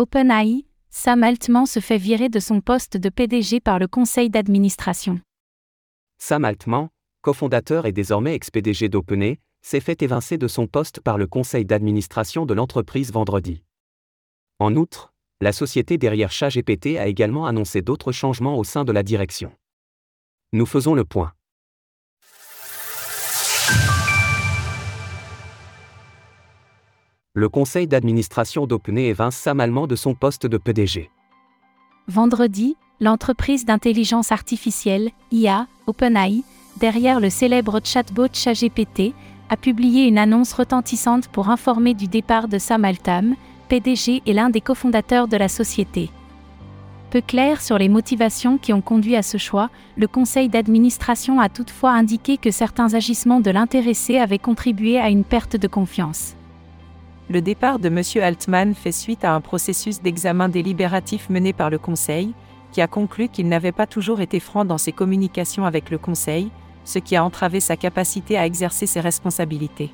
[0.00, 5.20] OpenAI, Sam Altman se fait virer de son poste de PDG par le conseil d'administration.
[6.18, 6.90] Sam Altman,
[7.20, 12.46] cofondateur et désormais ex-PDG d'OpenAI, s'est fait évincer de son poste par le conseil d'administration
[12.46, 13.64] de l'entreprise vendredi.
[14.60, 19.02] En outre, la société derrière ChatGPT a également annoncé d'autres changements au sein de la
[19.02, 19.50] direction.
[20.52, 21.32] Nous faisons le point.
[27.38, 31.08] Le conseil d'administration d'OpenAI évince Sam Altman de son poste de PDG.
[32.08, 36.42] Vendredi, l'entreprise d'intelligence artificielle, IA, OpenAI,
[36.78, 39.14] derrière le célèbre chatbot ChatGPT,
[39.50, 43.36] a publié une annonce retentissante pour informer du départ de Sam Altman,
[43.68, 46.10] PDG et l'un des cofondateurs de la société.
[47.10, 51.48] Peu clair sur les motivations qui ont conduit à ce choix, le conseil d'administration a
[51.48, 56.34] toutefois indiqué que certains agissements de l'intéressé avaient contribué à une perte de confiance.
[57.30, 58.02] Le départ de M.
[58.22, 62.32] Altman fait suite à un processus d'examen délibératif mené par le conseil,
[62.72, 66.50] qui a conclu qu'il n'avait pas toujours été franc dans ses communications avec le conseil,
[66.84, 69.92] ce qui a entravé sa capacité à exercer ses responsabilités.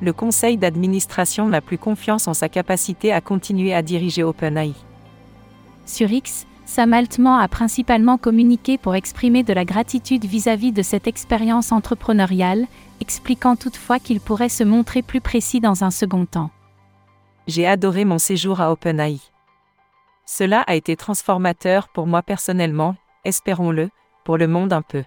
[0.00, 4.72] Le conseil d'administration n'a plus confiance en sa capacité à continuer à diriger OpenAI.
[5.86, 11.06] Sur X, Sam Altman a principalement communiqué pour exprimer de la gratitude vis-à-vis de cette
[11.06, 12.66] expérience entrepreneuriale,
[13.00, 16.50] expliquant toutefois qu'il pourrait se montrer plus précis dans un second temps.
[17.46, 19.20] J'ai adoré mon séjour à OpenAI.
[20.26, 23.90] Cela a été transformateur pour moi personnellement, espérons-le,
[24.24, 25.04] pour le monde un peu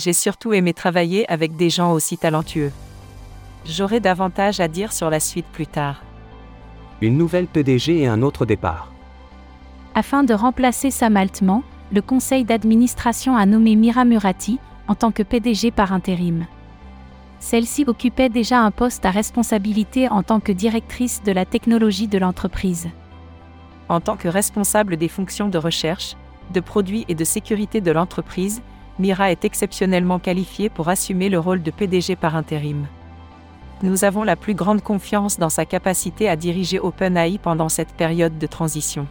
[0.00, 2.72] j'ai surtout aimé travailler avec des gens aussi talentueux.
[3.64, 6.02] J'aurai davantage à dire sur la suite plus tard.
[7.00, 8.90] Une nouvelle PDG et un autre départ.
[9.94, 15.24] Afin de remplacer Sam Altman, le conseil d'administration a nommé Mira Murati en tant que
[15.24, 16.46] PDG par intérim.
[17.40, 22.18] Celle-ci occupait déjà un poste à responsabilité en tant que directrice de la technologie de
[22.18, 22.88] l'entreprise.
[23.88, 26.16] En tant que responsable des fonctions de recherche,
[26.52, 28.62] de produits et de sécurité de l'entreprise,
[29.00, 32.86] Mira est exceptionnellement qualifiée pour assumer le rôle de PDG par intérim.
[33.82, 38.38] Nous avons la plus grande confiance dans sa capacité à diriger OpenAI pendant cette période
[38.38, 39.08] de transition.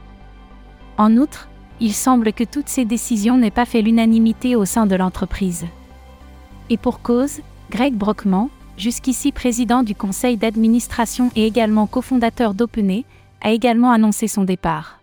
[0.99, 1.47] En outre,
[1.79, 5.65] il semble que toutes ces décisions n'aient pas fait l'unanimité au sein de l'entreprise.
[6.69, 7.39] Et pour cause,
[7.71, 13.05] Greg Brockman, jusqu'ici président du conseil d'administration et également cofondateur d'OpenAI,
[13.39, 14.99] a également annoncé son départ.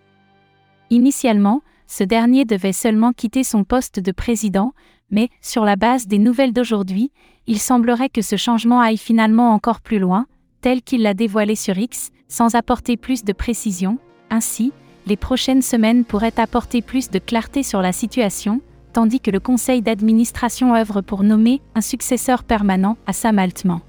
[0.90, 4.74] Initialement, ce dernier devait seulement quitter son poste de président,
[5.10, 7.10] mais, sur la base des nouvelles d'aujourd'hui,
[7.46, 10.26] il semblerait que ce changement aille finalement encore plus loin,
[10.60, 13.96] tel qu'il l'a dévoilé sur X, sans apporter plus de précision.
[14.28, 14.72] Ainsi,
[15.06, 18.60] les prochaines semaines pourraient apporter plus de clarté sur la situation,
[18.92, 23.80] tandis que le conseil d'administration œuvre pour nommer un successeur permanent à Sam Altman.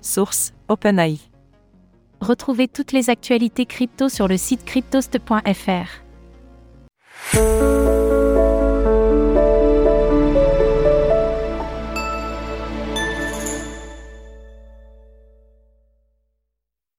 [0.00, 1.18] Source OpenAI.
[2.20, 6.00] Retrouvez toutes les actualités crypto sur le site cryptost.fr.